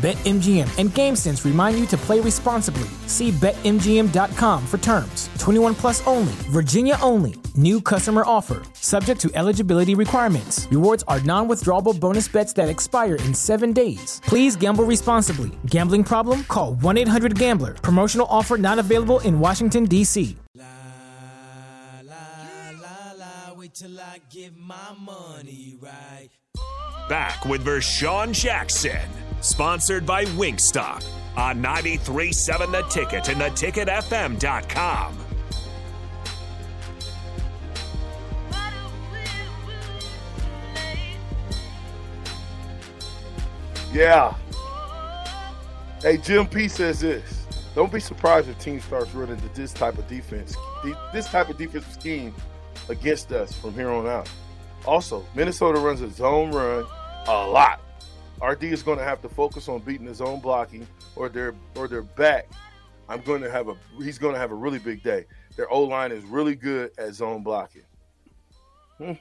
[0.00, 2.88] BetMGM and GameSense remind you to play responsibly.
[3.06, 5.28] See BetMGM.com for terms.
[5.38, 7.34] 21 plus only, Virginia only.
[7.54, 10.66] New customer offer, subject to eligibility requirements.
[10.70, 14.22] Rewards are non withdrawable bonus bets that expire in seven days.
[14.24, 15.50] Please gamble responsibly.
[15.66, 16.44] Gambling problem?
[16.44, 17.74] Call 1 800 Gambler.
[17.74, 20.34] Promotional offer not available in Washington, D.C.
[20.54, 20.64] La,
[22.02, 26.30] la, la, wait till I give my money right.
[27.10, 29.00] Back with Vershawn Jackson
[29.40, 31.04] Sponsored by Wingstop
[31.36, 35.16] on 93.7 The Ticket and theticketfm.com.
[43.92, 44.34] Yeah.
[46.00, 47.46] Hey, Jim P says this.
[47.74, 50.56] Don't be surprised if team starts running to this type of defense,
[51.12, 52.34] this type of defensive scheme
[52.88, 54.28] against us from here on out.
[54.86, 56.84] Also, Minnesota runs a zone run
[57.26, 57.80] a lot.
[58.42, 61.88] RD is going to have to focus on beating his own blocking or their or
[61.88, 62.48] their back.
[63.08, 65.26] I'm going to have a he's going to have a really big day.
[65.56, 67.82] Their O line is really good at zone blocking.
[68.98, 69.12] Hmm.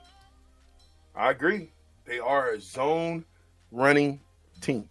[1.16, 1.72] I agree.
[2.06, 3.26] They are a zone
[3.72, 4.22] running
[4.62, 4.88] team.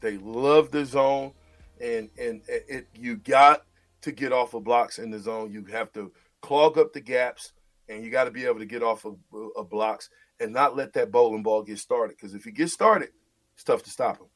[0.00, 1.32] They love the zone,
[1.80, 3.64] and and it, you got
[4.00, 5.52] to get off of blocks in the zone.
[5.52, 7.52] You have to clog up the gaps,
[7.88, 9.16] and you got to be able to get off of,
[9.56, 12.16] of blocks and not let that bowling ball get started.
[12.16, 13.10] Because if you get started,
[13.54, 14.26] it's tough to stop him.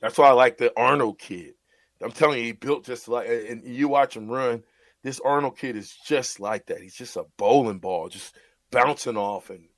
[0.00, 1.54] That's why I like the Arnold kid.
[2.02, 4.64] I'm telling you, he built just like, and you watch him run.
[5.02, 6.80] This Arnold kid is just like that.
[6.80, 8.34] He's just a bowling ball, just
[8.70, 9.50] bouncing off.
[9.50, 9.68] And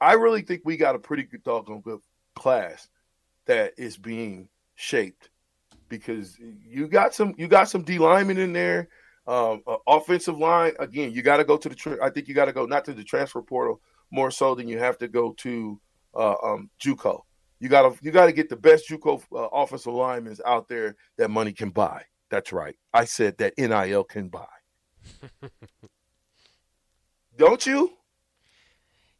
[0.00, 2.00] I really think we got a pretty good doggone good
[2.34, 2.88] class
[3.46, 5.30] that is being shaped
[5.88, 8.88] because you got some you got some D linemen in there,
[9.26, 10.72] um, uh, offensive line.
[10.78, 11.74] Again, you got to go to the.
[11.74, 13.80] Tra- I think you got to go not to the transfer portal
[14.10, 15.80] more so than you have to go to
[16.14, 17.20] uh, um, JUCO.
[17.60, 21.52] You gotta you gotta get the best JUCO uh, offensive linemen out there that money
[21.52, 22.02] can buy.
[22.30, 22.76] That's right.
[22.94, 24.46] I said that NIL can buy.
[27.36, 27.92] Don't you?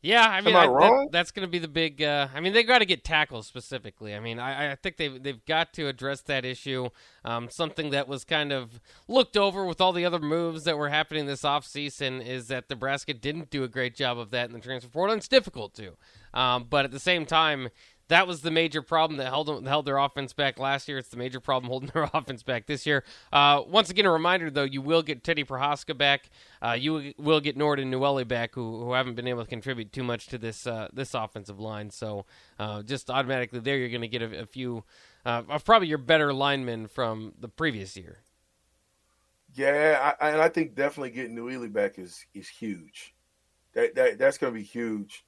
[0.02, 2.02] Yeah, I mean, I, that, that's going to be the big.
[2.02, 4.14] Uh, I mean, they got to get tackles specifically.
[4.14, 6.88] I mean, I, I think they've they've got to address that issue.
[7.22, 10.88] Um, something that was kind of looked over with all the other moves that were
[10.88, 14.60] happening this offseason is that Nebraska didn't do a great job of that in the
[14.60, 15.12] transfer portal.
[15.12, 15.92] And it's difficult to.
[16.32, 17.68] Um, but at the same time,
[18.10, 20.98] that was the major problem that held held their offense back last year.
[20.98, 23.04] It's the major problem holding their offense back this year.
[23.32, 26.28] Uh, once again, a reminder though, you will get Teddy Prochazka back.
[26.60, 29.92] Uh, you will get Nord and Nouili back, who, who haven't been able to contribute
[29.92, 31.90] too much to this uh, this offensive line.
[31.90, 32.26] So
[32.58, 34.84] uh, just automatically there, you're going to get a, a few
[35.24, 38.18] uh, probably your better linemen from the previous year.
[39.54, 43.14] Yeah, I, and I think definitely getting Nouili back is is huge.
[43.74, 45.24] That, that that's going to be huge.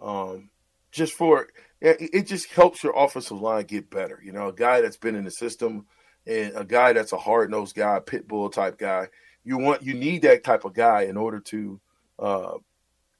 [0.00, 0.50] Um,
[0.94, 1.48] just for
[1.80, 4.20] it, just helps your offensive line get better.
[4.24, 5.86] You know, a guy that's been in the system
[6.26, 9.08] and a guy that's a hard nosed guy, pit bull type guy.
[9.44, 11.80] You want you need that type of guy in order to
[12.18, 12.54] uh,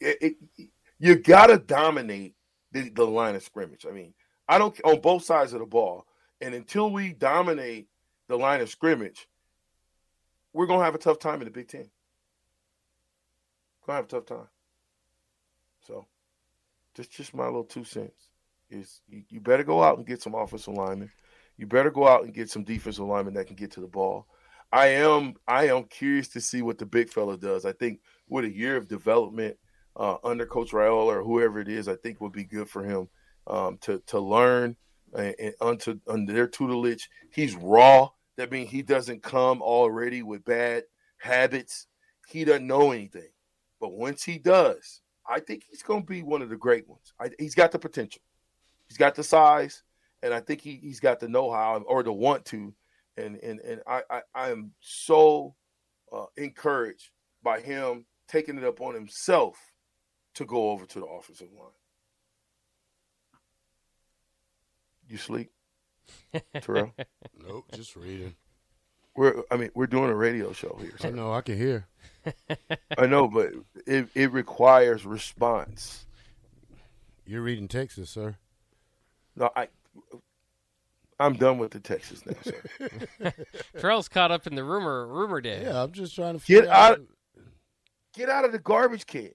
[0.01, 0.69] it, it
[0.99, 2.35] you got to dominate
[2.73, 3.85] the, the line of scrimmage.
[3.87, 4.15] I mean,
[4.49, 6.07] I don't on both sides of the ball,
[6.41, 7.89] and until we dominate
[8.29, 9.29] the line of scrimmage,
[10.53, 11.91] we're gonna have a tough time in the Big Ten.
[13.85, 14.49] Gonna have a tough time.
[16.95, 18.31] Just just my little two cents
[18.71, 21.11] is you, you better go out and get some offensive linemen.
[21.57, 24.27] You better go out and get some defensive linemen that can get to the ball.
[24.73, 27.65] I am I am curious to see what the big fella does.
[27.65, 29.57] I think with a year of development
[29.97, 33.09] uh, under Coach Raiola or whoever it is, I think would be good for him
[33.47, 34.77] um, to to learn
[35.17, 37.09] and, and under, under their tutelage.
[37.31, 38.11] He's raw.
[38.37, 40.85] That means he doesn't come already with bad
[41.19, 41.87] habits.
[42.29, 43.31] He doesn't know anything.
[43.81, 47.13] But once he does, I think he's going to be one of the great ones.
[47.21, 48.23] I, he's got the potential.
[48.89, 49.83] He's got the size,
[50.23, 52.75] and I think he, he's got the know-how or the want to.
[53.17, 55.55] And and and I I, I am so
[56.13, 57.11] uh, encouraged
[57.43, 59.57] by him taking it up on himself
[60.35, 61.71] to go over to the offensive line.
[65.09, 65.51] You sleep,
[66.61, 66.93] Terrell?
[67.47, 68.35] nope, just reading.
[69.17, 70.95] We're I mean we're doing a radio show here.
[71.03, 71.87] I know I can hear.
[72.99, 73.53] I know, but
[73.87, 76.07] it it requires response.
[77.27, 78.37] You're reading Texas, sir.
[79.37, 79.69] No, I
[81.21, 83.33] I'm done with the Texas now, sir.
[83.79, 85.63] Terrell's caught up in the rumor rumor day.
[85.63, 86.93] Yeah, I'm just trying to get out.
[86.93, 87.01] out
[88.15, 89.31] get out of the garbage can.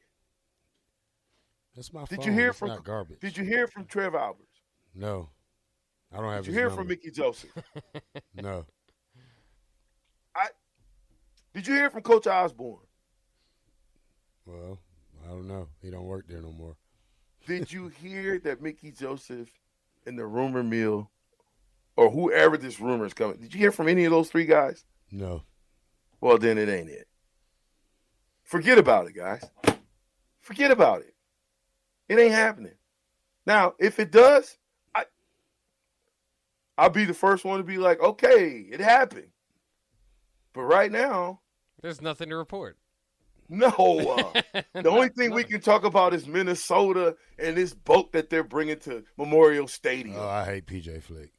[1.75, 2.03] That's my.
[2.05, 2.25] Did phone.
[2.25, 3.19] you hear it's from not garbage?
[3.19, 4.61] Did you hear from Trev Alberts?
[4.93, 5.29] No,
[6.11, 6.43] I don't have.
[6.43, 6.81] Did you hear number.
[6.81, 7.51] from Mickey Joseph?
[8.35, 8.65] no.
[11.59, 12.87] Did you hear from Coach Osborne?
[14.45, 14.79] Well,
[15.25, 15.67] I don't know.
[15.81, 16.77] He don't work there no more.
[17.45, 19.49] Did you hear that Mickey Joseph
[20.07, 21.11] in the rumor mill,
[21.97, 23.41] or whoever this rumor is coming?
[23.41, 24.85] Did you hear from any of those three guys?
[25.11, 25.43] No.
[26.21, 27.09] Well, then it ain't it.
[28.43, 29.43] Forget about it, guys.
[30.39, 31.13] Forget about it.
[32.07, 32.75] It ain't happening.
[33.45, 34.57] Now, if it does,
[34.95, 35.03] I
[36.77, 39.27] I'll be the first one to be like, okay, it happened.
[40.53, 41.41] But right now,
[41.81, 42.77] there's nothing to report.
[43.49, 43.69] No.
[43.69, 48.43] Uh, the only thing we can talk about is Minnesota and this boat that they're
[48.43, 50.17] bringing to Memorial Stadium.
[50.17, 51.29] Oh, I hate PJ Fleck.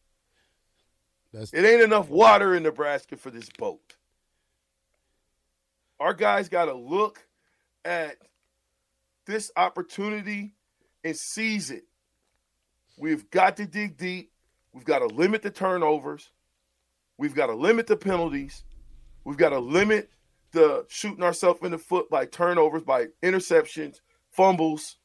[1.33, 1.53] That's...
[1.53, 3.97] It ain't enough water in Nebraska for this boat.
[6.01, 7.25] Our guys got to look
[7.85, 8.17] at
[9.27, 10.55] this opportunity
[11.05, 11.85] and seize it.
[12.99, 14.33] We've got to dig deep.
[14.73, 16.31] We've got to limit the turnovers.
[17.17, 18.65] We've got to limit the penalties.
[19.25, 20.11] We've got to limit
[20.52, 24.00] the shooting ourselves in the foot by turnovers, by interceptions,
[24.31, 24.97] fumbles.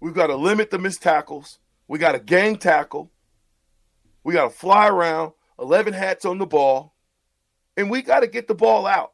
[0.00, 1.58] We've got to limit the missed tackles.
[1.86, 3.10] We got to gang tackle.
[4.24, 6.94] We got to fly around, 11 hats on the ball,
[7.76, 9.12] and we got to get the ball out.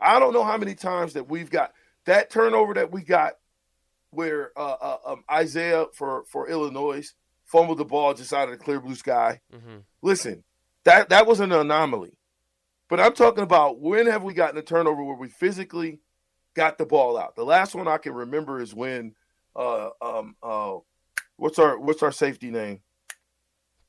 [0.00, 1.72] I don't know how many times that we've got
[2.04, 3.34] that turnover that we got
[4.10, 7.12] where uh, uh, um, Isaiah for, for Illinois
[7.44, 9.40] fumbled the ball just out of the clear blue sky.
[9.54, 9.78] Mm-hmm.
[10.02, 10.44] Listen,
[10.84, 12.15] that, that was an anomaly.
[12.88, 16.00] But I'm talking about when have we gotten a turnover where we physically
[16.54, 17.34] got the ball out?
[17.34, 19.14] The last one I can remember is when
[19.54, 20.76] uh um uh
[21.36, 22.80] what's our what's our safety name?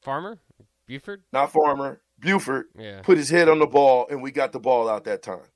[0.02, 0.40] Farmer?
[0.88, 1.24] Buford?
[1.32, 2.02] Not Farmer.
[2.20, 3.02] Buford yeah.
[3.02, 5.50] put his head on the ball and we got the ball out that time.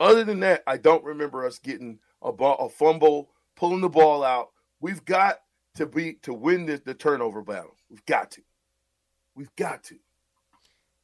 [0.00, 4.24] Other than that, I don't remember us getting a ball, a fumble, pulling the ball
[4.24, 4.48] out.
[4.80, 5.36] We've got
[5.76, 7.76] to be to win this the turnover battle.
[7.88, 8.42] We've got to.
[9.36, 9.96] We've got to.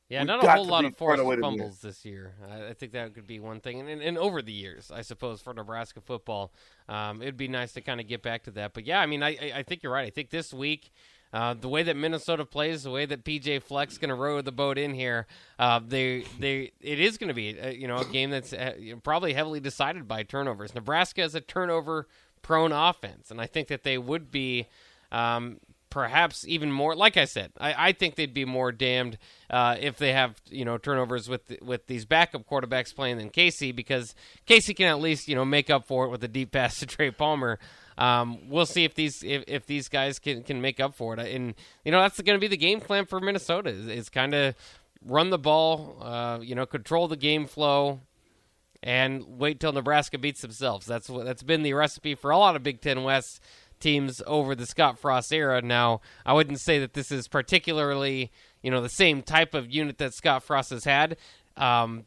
[0.08, 2.34] Yeah, not a whole lot of forced fumbles this year.
[2.50, 3.80] I, I, think that could be one thing.
[3.80, 6.50] And, and, and, over the years, I suppose, for Nebraska football,
[6.88, 8.72] um, it'd be nice to kind of get back to that.
[8.72, 10.06] But yeah, I mean, I, I think you're right.
[10.06, 10.92] I think this week,
[11.32, 14.52] uh, the way that Minnesota plays, the way that PJ Fleck's going to row the
[14.52, 15.26] boat in here,
[15.58, 18.72] uh, they they it is going to be a, you know a game that's uh,
[19.02, 20.74] probably heavily decided by turnovers.
[20.74, 22.08] Nebraska is a turnover
[22.40, 24.68] prone offense, and I think that they would be.
[25.10, 25.58] Um,
[25.98, 26.94] perhaps even more.
[26.94, 29.18] Like I said, I, I think they'd be more damned
[29.50, 33.72] uh, if they have you know turnovers with with these backup quarterbacks playing than Casey
[33.72, 34.14] because
[34.46, 36.86] Casey can at least you know make up for it with a deep pass to
[36.86, 37.58] Trey Palmer.
[37.98, 41.34] Um, we'll see if these if, if these guys can can make up for it,
[41.34, 43.70] and you know that's going to be the game plan for Minnesota.
[43.70, 44.54] Is, is kind of
[45.04, 48.02] run the ball, uh, you know, control the game flow.
[48.80, 50.86] And wait till Nebraska beats themselves.
[50.86, 53.40] That's what that's been the recipe for a lot of Big Ten West
[53.80, 55.62] teams over the Scott Frost era.
[55.62, 58.30] Now, I wouldn't say that this is particularly,
[58.62, 61.16] you know, the same type of unit that Scott Frost has had.
[61.56, 62.06] Um,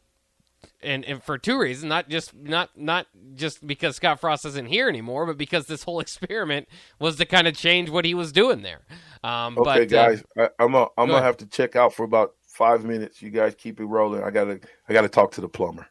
[0.84, 4.90] and, and for two reasons, not just not not just because Scott Frost isn't here
[4.90, 6.68] anymore, but because this whole experiment
[7.00, 8.82] was to kind of change what he was doing there.
[9.24, 11.94] Um, okay, but, guys, uh, I, I'm a, I'm go gonna have to check out
[11.94, 13.22] for about five minutes.
[13.22, 14.24] You guys keep it rolling.
[14.24, 14.60] I gotta
[14.90, 15.88] I gotta talk to the plumber.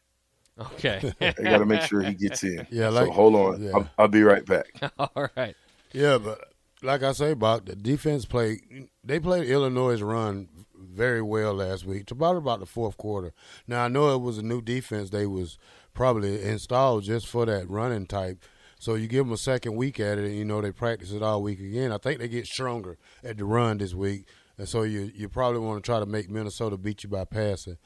[0.59, 2.67] Okay, I gotta make sure he gets in.
[2.69, 3.63] Yeah, like, so hold on.
[3.63, 3.71] yeah.
[3.73, 4.67] I'll, I'll be right back.
[4.99, 5.55] all right.
[5.93, 8.89] Yeah, but like I say, about the defense played.
[9.03, 12.07] They played Illinois' run very well last week.
[12.07, 13.33] To about about the fourth quarter.
[13.67, 15.57] Now I know it was a new defense they was
[15.93, 18.43] probably installed just for that running type.
[18.79, 21.21] So you give them a second week at it, and you know they practice it
[21.21, 21.91] all week again.
[21.91, 24.25] I think they get stronger at the run this week,
[24.57, 27.77] and so you you probably want to try to make Minnesota beat you by passing.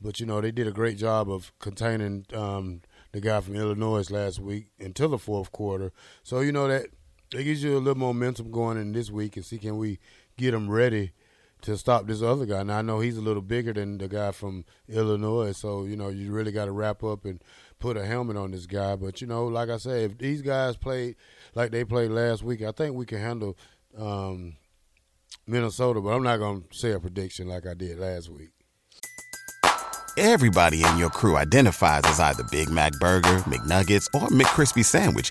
[0.00, 4.10] But you know they did a great job of containing um, the guy from Illinois
[4.10, 5.92] last week until the fourth quarter.
[6.22, 6.86] So you know that
[7.36, 9.98] it gives you a little momentum going in this week and see can we
[10.36, 11.12] get them ready
[11.62, 12.62] to stop this other guy.
[12.62, 16.08] Now I know he's a little bigger than the guy from Illinois, so you know
[16.10, 17.42] you really got to wrap up and
[17.78, 18.96] put a helmet on this guy.
[18.96, 21.16] But you know, like I say, if these guys played
[21.54, 23.56] like they played last week, I think we can handle
[23.96, 24.56] um,
[25.46, 26.00] Minnesota.
[26.00, 28.50] But I'm not to say a prediction like I did last week.
[30.16, 35.30] Everybody in your crew identifies as either Big Mac Burger, McNuggets, or McCrispy Sandwich,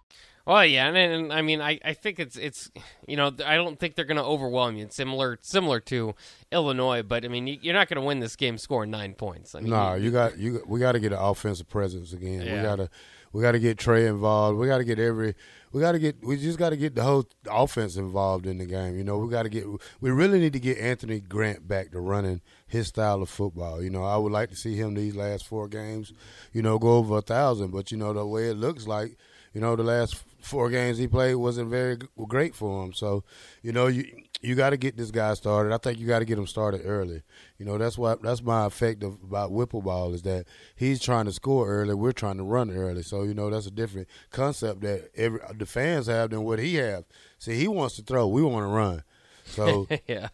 [0.45, 2.71] Well, yeah, and, and I mean, I, I think it's it's
[3.07, 4.85] you know I don't think they're going to overwhelm you.
[4.85, 6.15] It's similar similar to
[6.51, 9.55] Illinois, but I mean you, are not going to win this game scoring nine points.
[9.55, 12.41] I mean, no, you, you got you we got to get an offensive presence again.
[12.41, 12.55] Yeah.
[12.55, 12.89] We got to
[13.33, 14.59] we got to get Trey involved.
[14.59, 15.35] We got to get every.
[15.71, 16.21] We got to get.
[16.23, 18.97] We just got to get the whole offense involved in the game.
[18.97, 19.65] You know, we got to get.
[20.01, 23.81] We really need to get Anthony Grant back to running his style of football.
[23.81, 26.11] You know, I would like to see him these last four games.
[26.51, 27.71] You know, go over a thousand.
[27.71, 29.15] But you know, the way it looks like,
[29.53, 32.93] you know, the last four games he played wasn't very great for him.
[32.93, 33.23] So,
[33.61, 34.05] you know, you
[34.41, 35.73] you got to get this guy started.
[35.73, 37.21] I think you got to get him started early.
[37.57, 40.45] You know, that's what that's my effect of, about Whipple ball is that
[40.75, 43.03] he's trying to score early, we're trying to run early.
[43.03, 46.75] So you know, that's a different concept that every the fans have than what he
[46.75, 47.05] have.
[47.37, 49.03] See, he wants to throw, we want to run.
[49.45, 50.29] So yeah.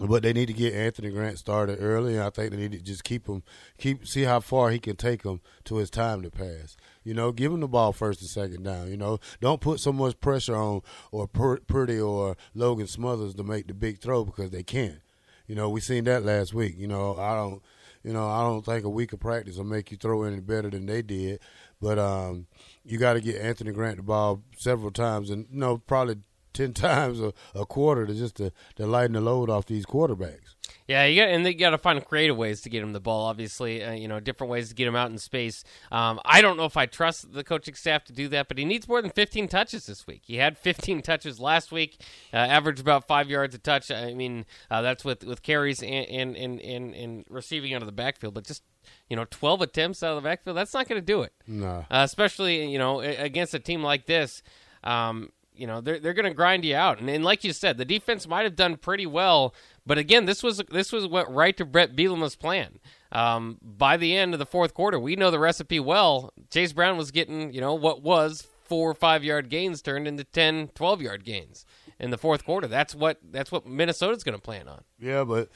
[0.00, 2.78] But they need to get Anthony Grant started early, and I think they need to
[2.78, 3.42] just keep him,
[3.78, 6.76] keep see how far he can take him to his time to pass.
[7.02, 8.90] You know, give him the ball first and second down.
[8.90, 13.66] You know, don't put so much pressure on or Purdy or Logan Smothers to make
[13.66, 15.00] the big throw because they can't.
[15.48, 16.76] You know, we seen that last week.
[16.78, 17.60] You know, I don't,
[18.04, 20.70] you know, I don't think a week of practice will make you throw any better
[20.70, 21.40] than they did.
[21.80, 22.46] But um,
[22.84, 26.18] you got to get Anthony Grant the ball several times, and you know, probably
[26.52, 30.54] ten times a, a quarter to just to, to lighten the load off these quarterbacks.
[30.86, 33.26] Yeah, you got and they got to find creative ways to get him the ball.
[33.26, 35.62] Obviously, uh, you know, different ways to get him out in space.
[35.92, 38.64] Um, I don't know if I trust the coaching staff to do that, but he
[38.64, 40.22] needs more than 15 touches this week.
[40.24, 42.02] He had 15 touches last week,
[42.32, 43.90] uh, averaged about five yards a touch.
[43.90, 47.92] I mean, uh, that's with with carries and and, and and receiving out of the
[47.92, 48.62] backfield, but just
[49.08, 51.32] you know, 12 attempts out of the backfield, that's not going to do it.
[51.46, 51.84] No.
[51.90, 54.42] Uh, especially, you know, against a team like this.
[54.84, 57.00] Um, you know they're they're going to grind you out.
[57.00, 59.54] And, and like you said, the defense might have done pretty well,
[59.86, 62.78] but again, this was this was what right to Bret Bielema's plan.
[63.10, 66.32] Um, by the end of the fourth quarter, we know the recipe well.
[66.50, 70.24] Chase Brown was getting you know what was four or five yard gains turned into
[70.24, 71.64] 10, 12 yard gains
[71.98, 72.66] in the fourth quarter.
[72.68, 74.84] That's what that's what Minnesota's going to plan on.
[74.98, 75.48] Yeah, but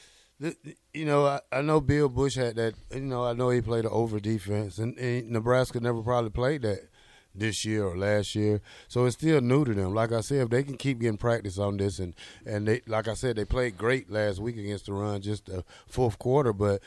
[0.93, 2.73] you know, I, I, know Bill Busch had that.
[2.93, 6.63] You know, I know he played an over defense, and, and Nebraska never probably played
[6.63, 6.89] that
[7.35, 8.61] this year or last year.
[8.87, 9.93] So it's still new to them.
[9.93, 12.13] Like I said, if they can keep getting practice on this, and
[12.45, 15.63] and they like I said, they played great last week against the run, just the
[15.87, 16.53] fourth quarter.
[16.53, 16.81] But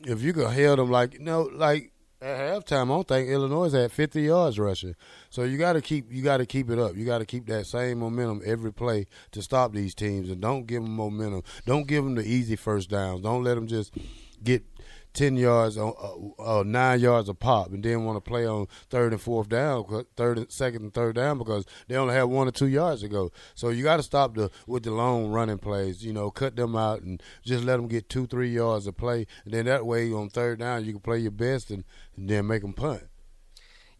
[0.00, 1.92] if you could held them like you know, like
[2.22, 4.94] at halftime, I don't think Illinois had 50 yards rushing.
[5.30, 6.96] So you got to keep you got to keep it up.
[6.96, 10.66] You got to keep that same momentum every play to stop these teams, and don't
[10.66, 11.42] give them momentum.
[11.66, 13.22] Don't give them the easy first downs.
[13.22, 13.94] Don't let them just
[14.42, 14.64] get
[15.12, 15.92] ten yards on
[16.38, 19.48] uh, uh, nine yards a pop, and then want to play on third and fourth
[19.48, 19.84] down,
[20.16, 23.08] third and second and third down because they only have one or two yards to
[23.08, 23.30] go.
[23.54, 26.04] So you got to stop the with the long running plays.
[26.04, 29.26] You know, cut them out and just let them get two three yards of play,
[29.44, 31.84] and then that way on third down you can play your best and,
[32.16, 33.04] and then make them punt.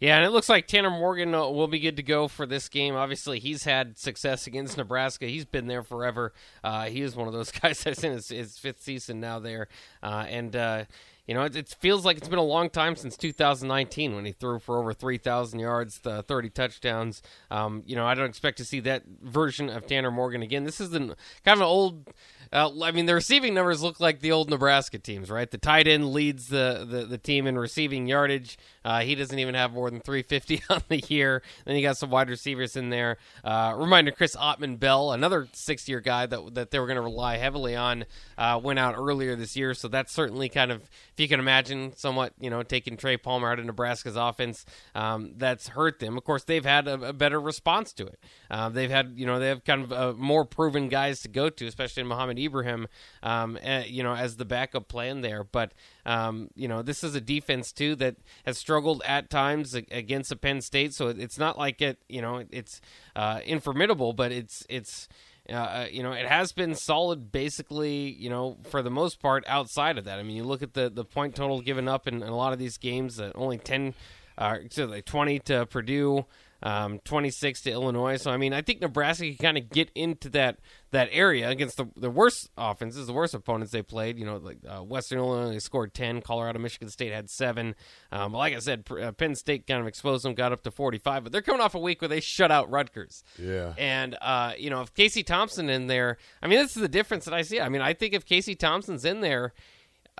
[0.00, 2.71] Yeah, and it looks like Tanner Morgan uh, will be good to go for this
[2.71, 2.97] game.
[2.97, 5.26] Obviously, he's had success against Nebraska.
[5.26, 6.33] He's been there forever.
[6.64, 9.69] Uh, he is one of those guys that's in his, his fifth season now there.
[10.02, 10.85] Uh, and, uh,
[11.26, 14.33] you know, it, it, feels like it's been a long time since 2019 when he
[14.33, 17.23] threw for over 3,000 yards, 30 touchdowns.
[17.50, 20.64] Um, you know, I don't expect to see that version of Tanner Morgan again.
[20.64, 21.16] This is the, kind
[21.47, 22.09] of an old
[22.52, 25.49] uh, I mean, the receiving numbers look like the old Nebraska teams, right?
[25.49, 28.59] The tight end leads the, the, the team in receiving yardage.
[28.85, 31.42] Uh, he doesn't even have more than 350 on the year.
[31.64, 33.19] Then you got some wide receivers in there.
[33.45, 37.76] Uh, reminder: Chris Autman-Bell, another six-year guy that that they were going to rely heavily
[37.76, 38.04] on,
[38.37, 39.73] uh, went out earlier this year.
[39.75, 43.52] So that's certainly kind of, if you can imagine, somewhat you know taking Trey Palmer
[43.52, 44.64] out of Nebraska's offense.
[44.97, 46.16] Um, that's hurt them.
[46.16, 48.19] Of course, they've had a, a better response to it.
[48.50, 51.49] Uh, they've had you know they have kind of uh, more proven guys to go
[51.49, 52.88] to, especially in Mohamed Ibrahim,
[53.23, 55.44] um, uh, you know, as the backup plan there.
[55.44, 55.73] But
[56.06, 60.37] um, you know, this is a defense too that has struggled at times against a
[60.37, 62.80] Penn State, so it's not like it, you know, it's
[63.16, 65.09] uh, informidable, but it's it's.
[65.49, 69.42] Uh, uh, you know, it has been solid basically, you know, for the most part
[69.49, 70.18] outside of that.
[70.18, 72.52] I mean, you look at the, the point total given up in, in a lot
[72.52, 73.94] of these games, uh, only 10,
[74.38, 76.26] uh, so like 20 to Purdue,
[76.62, 78.17] um, 26 to Illinois.
[78.17, 80.59] So I mean, I think Nebraska can kind of get into that
[80.93, 84.19] that area against the, the worst offenses, the worst opponents they played.
[84.19, 87.75] You know, like uh, Western Illinois scored 10, Colorado, Michigan State had seven.
[88.11, 91.25] Um, like I said, uh, Penn State kind of exposed them, got up to 45,
[91.25, 93.23] but they're coming off a week where they shut out Rutgers.
[93.38, 96.88] Yeah, and uh, you know, if Casey Thompson in there, I mean, this is the
[96.88, 97.61] difference that I see.
[97.61, 99.52] I mean, I think if Casey Thompson's in there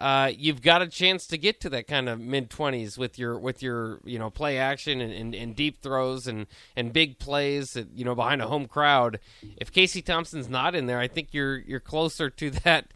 [0.01, 3.39] uh, you've got a chance to get to that kind of mid twenties with your
[3.39, 7.73] with your you know play action and, and, and, deep throws and, and big plays
[7.73, 9.21] that, you know behind a home crowd.
[9.59, 12.87] If Casey Thompson's not in there, I think you're you're closer to that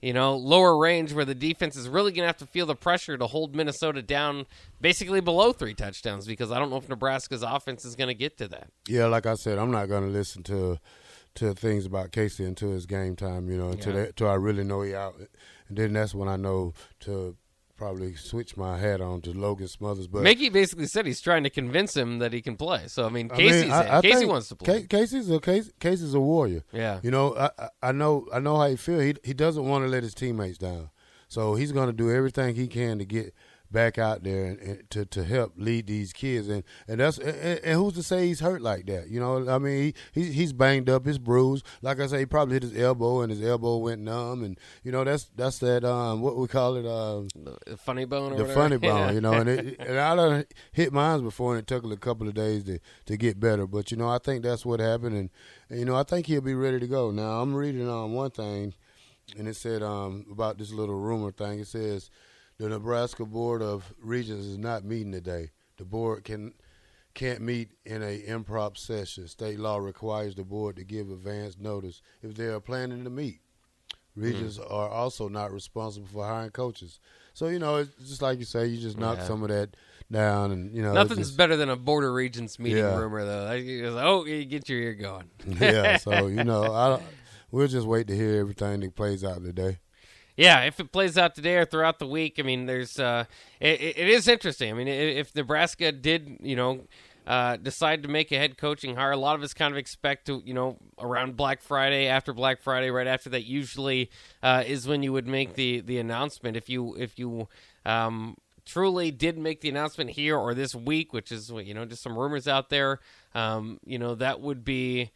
[0.00, 2.76] you know lower range where the defense is really going to have to feel the
[2.76, 4.46] pressure to hold Minnesota down
[4.80, 8.38] basically below three touchdowns because I don't know if Nebraska's offense is going to get
[8.38, 8.68] to that.
[8.88, 10.78] Yeah, like I said, I'm not going to listen to
[11.34, 13.50] to things about Casey until it's game time.
[13.50, 14.02] You know, until yeah.
[14.02, 15.16] until I really know he out
[15.68, 17.36] and then that's when I know to
[17.76, 20.06] probably switch my hat on to Logan Smothers.
[20.06, 22.86] But Mickey basically said he's trying to convince him that he can play.
[22.86, 24.86] So I mean, Casey's I mean, I, I Casey wants to play.
[24.88, 26.62] Casey's a Casey, Casey's a warrior.
[26.72, 29.00] Yeah, you know, I I know I know how he feel.
[29.00, 30.90] He he doesn't want to let his teammates down.
[31.28, 33.34] So he's going to do everything he can to get
[33.74, 36.48] back out there and, and, to to help lead these kids.
[36.48, 39.10] And and that's and, and, who's to say he's hurt like that?
[39.10, 41.66] You know I mean he, he's banged up he's bruised.
[41.82, 44.44] Like I say he probably hit his elbow and his elbow went numb.
[44.44, 47.28] And you know that's that's that um what we call it um
[47.66, 48.54] the funny bone the whatever.
[48.54, 51.84] funny bone you know and it, and I done hit mine before and it took
[51.84, 53.66] a couple of days to to get better.
[53.66, 55.16] But you know I think that's what happened.
[55.16, 55.30] And,
[55.68, 57.10] and you know I think he'll be ready to go.
[57.10, 58.72] Now I'm reading on um, one thing
[59.36, 61.58] and it said um about this little rumor thing.
[61.58, 62.10] It says
[62.58, 65.50] the Nebraska Board of Regents is not meeting today.
[65.76, 66.54] The board can
[67.14, 69.28] can't meet in a improper session.
[69.28, 73.40] State law requires the board to give advance notice if they are planning to meet.
[74.16, 74.72] Regents mm.
[74.72, 77.00] are also not responsible for hiring coaches.
[77.32, 79.24] So you know, it's just like you say, you just knock yeah.
[79.24, 79.76] some of that
[80.10, 82.96] down, and you know, nothing's just, better than a board of regents meeting yeah.
[82.96, 83.44] rumor, though.
[83.44, 85.30] Like, oh, you get your ear going.
[85.46, 85.96] yeah.
[85.98, 87.00] So you know, I,
[87.50, 89.78] we'll just wait to hear everything that plays out today.
[90.36, 93.24] Yeah, if it plays out today or throughout the week, I mean, there's uh,
[93.60, 94.70] it, it is interesting.
[94.70, 96.80] I mean, if Nebraska did, you know,
[97.26, 100.26] uh, decide to make a head coaching hire, a lot of us kind of expect
[100.26, 104.10] to, you know, around Black Friday, after Black Friday, right after that, usually
[104.42, 106.56] uh, is when you would make the the announcement.
[106.56, 107.48] If you if you
[107.86, 108.36] um,
[108.66, 112.18] truly did make the announcement here or this week, which is you know just some
[112.18, 112.98] rumors out there,
[113.36, 115.12] um, you know, that would be.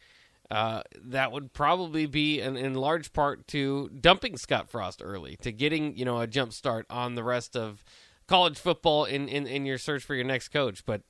[0.51, 5.51] Uh, that would probably be an, in large part to dumping Scott Frost early, to
[5.51, 7.83] getting you know a jump start on the rest of
[8.27, 10.85] college football in, in, in your search for your next coach.
[10.85, 11.01] But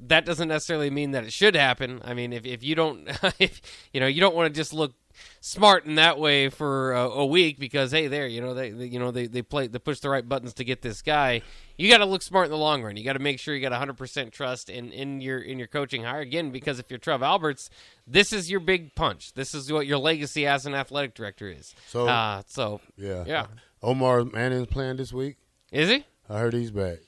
[0.00, 2.00] that doesn't necessarily mean that it should happen.
[2.04, 3.60] I mean, if, if you don't, if
[3.92, 4.94] you know, you don't want to just look
[5.40, 8.86] smart in that way for a, a week because hey, there, you know, they, they,
[8.86, 11.42] you know they they play they push the right buttons to get this guy.
[11.76, 12.96] You got to look smart in the long run.
[12.96, 16.04] You got to make sure you got 100% trust in in your in your coaching
[16.04, 17.70] hire again because if you're Trev Alberts,
[18.06, 19.34] this is your big punch.
[19.34, 21.74] This is what your legacy as an athletic director is.
[21.88, 23.46] So, uh, so yeah, yeah.
[23.82, 25.36] Omar Manning's playing this week.
[25.70, 26.04] Is he?
[26.28, 26.98] I heard he's back.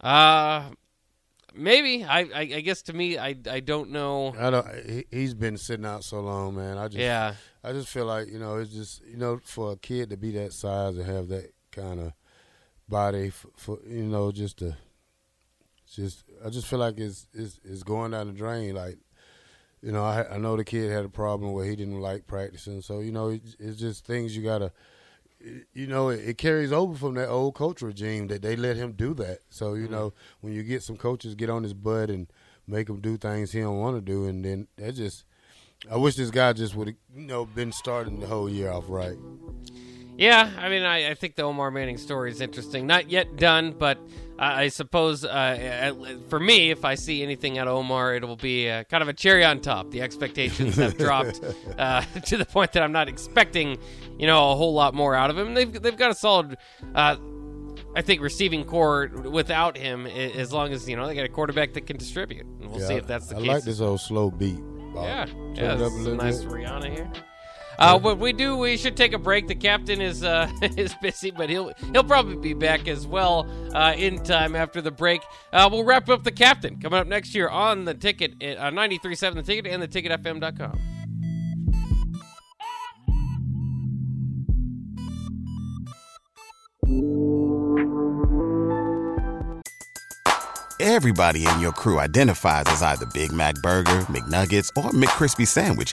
[0.00, 0.70] Uh
[1.54, 4.34] Maybe I, I, I guess to me I I don't know.
[4.38, 4.66] I don't.
[5.10, 6.78] He, has been sitting out so long, man.
[6.78, 7.34] I just yeah.
[7.62, 10.32] I just feel like you know it's just you know for a kid to be
[10.32, 12.12] that size and have that kind of
[12.88, 14.76] body for, for, you know just to
[15.94, 18.74] just I just feel like it's it's, it's going down the drain.
[18.74, 18.98] Like
[19.82, 22.80] you know I I know the kid had a problem where he didn't like practicing,
[22.82, 24.72] so you know it, it's just things you gotta
[25.72, 28.92] you know, it, it, carries over from that old coach regime that they let him
[28.92, 29.40] do that.
[29.48, 29.92] So you mm-hmm.
[29.92, 32.26] know, when you get some coaches get on his butt and
[32.66, 35.24] make him do things he don't want to do, and then that just,
[35.90, 38.84] I wish this guy just would have, you know, been starting the whole year off
[38.88, 39.16] right.
[40.16, 42.86] Yeah, I mean, I, I think the Omar Manning story is interesting.
[42.86, 43.98] Not yet done, but
[44.40, 45.92] I suppose uh,
[46.28, 49.08] for me, if I see anything out of Omar, it will be uh, kind of
[49.08, 49.90] a cherry on top.
[49.90, 51.40] The expectations have dropped
[51.76, 53.76] uh, to the point that I'm not expecting,
[54.18, 55.52] you know, a whole lot more out of him.
[55.52, 56.56] They've they've got a solid.
[56.94, 57.16] Uh,
[57.94, 61.74] I think receiving core without him, as long as you know they got a quarterback
[61.74, 63.50] that can distribute, and we'll yeah, see if that's the I case.
[63.50, 64.60] I like this old slow beat.
[64.94, 65.04] Bob.
[65.04, 65.74] Yeah, yeah,
[66.14, 66.48] nice bit.
[66.48, 67.12] Rihanna here.
[67.80, 68.58] Uh, but we do.
[68.58, 69.48] We should take a break.
[69.48, 73.94] The captain is uh, is busy, but he'll he'll probably be back as well uh,
[73.96, 75.22] in time after the break.
[75.52, 78.70] Uh, we'll wrap up the captain coming up next year on the ticket at uh,
[78.70, 80.78] 93.7 the ticket and the ticketfm.com.
[90.82, 95.92] Everybody in your crew identifies as either Big Mac Burger, McNuggets, or McCrispy Sandwich